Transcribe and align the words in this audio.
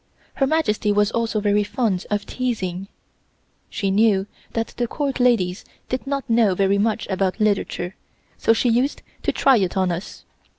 Her 0.33 0.47
Majesty 0.47 0.91
was 0.91 1.11
also 1.11 1.39
very 1.39 1.63
fond 1.63 2.07
of 2.09 2.25
teasing. 2.25 2.87
She 3.69 3.91
knew 3.91 4.25
that 4.53 4.73
the 4.77 4.87
Court 4.87 5.19
ladies 5.19 5.63
did 5.89 6.07
not 6.07 6.27
know 6.27 6.55
very 6.55 6.79
much 6.79 7.05
about 7.07 7.39
literature, 7.39 7.95
so 8.35 8.51
she 8.51 8.69
used 8.69 9.03
to 9.21 9.31
try 9.31 9.57
it 9.57 9.77
on 9.77 9.91
us. 9.91 10.25